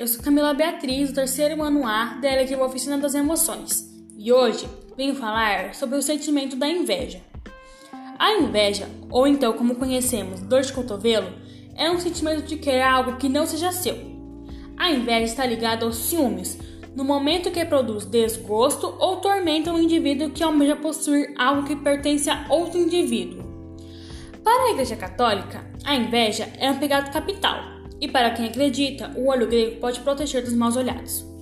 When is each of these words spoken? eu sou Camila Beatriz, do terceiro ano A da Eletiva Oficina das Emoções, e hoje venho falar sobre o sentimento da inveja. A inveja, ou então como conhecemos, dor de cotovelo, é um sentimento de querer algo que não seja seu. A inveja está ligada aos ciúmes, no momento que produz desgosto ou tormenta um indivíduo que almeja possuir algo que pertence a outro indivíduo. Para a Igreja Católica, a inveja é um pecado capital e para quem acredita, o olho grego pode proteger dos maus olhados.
eu 0.00 0.08
sou 0.08 0.24
Camila 0.24 0.52
Beatriz, 0.52 1.10
do 1.10 1.14
terceiro 1.14 1.62
ano 1.62 1.86
A 1.86 2.18
da 2.20 2.32
Eletiva 2.32 2.64
Oficina 2.64 2.98
das 2.98 3.14
Emoções, 3.14 3.88
e 4.18 4.32
hoje 4.32 4.68
venho 4.96 5.14
falar 5.14 5.72
sobre 5.72 5.96
o 5.96 6.02
sentimento 6.02 6.56
da 6.56 6.68
inveja. 6.68 7.20
A 8.18 8.32
inveja, 8.32 8.88
ou 9.08 9.24
então 9.24 9.52
como 9.52 9.76
conhecemos, 9.76 10.40
dor 10.40 10.62
de 10.62 10.72
cotovelo, 10.72 11.32
é 11.76 11.88
um 11.88 12.00
sentimento 12.00 12.42
de 12.42 12.56
querer 12.56 12.82
algo 12.82 13.18
que 13.18 13.28
não 13.28 13.46
seja 13.46 13.70
seu. 13.70 13.96
A 14.76 14.90
inveja 14.90 15.26
está 15.26 15.46
ligada 15.46 15.84
aos 15.84 15.96
ciúmes, 15.96 16.58
no 16.96 17.04
momento 17.04 17.52
que 17.52 17.64
produz 17.64 18.04
desgosto 18.04 18.96
ou 18.98 19.18
tormenta 19.18 19.72
um 19.72 19.80
indivíduo 19.80 20.30
que 20.30 20.42
almeja 20.42 20.74
possuir 20.74 21.32
algo 21.38 21.62
que 21.62 21.76
pertence 21.76 22.28
a 22.28 22.46
outro 22.50 22.80
indivíduo. 22.80 23.44
Para 24.42 24.64
a 24.64 24.70
Igreja 24.72 24.96
Católica, 24.96 25.64
a 25.84 25.94
inveja 25.94 26.48
é 26.58 26.68
um 26.68 26.78
pecado 26.78 27.12
capital 27.12 27.75
e 28.00 28.08
para 28.08 28.30
quem 28.30 28.46
acredita, 28.46 29.12
o 29.16 29.28
olho 29.28 29.46
grego 29.46 29.80
pode 29.80 30.00
proteger 30.00 30.42
dos 30.42 30.54
maus 30.54 30.76
olhados. 30.76 31.35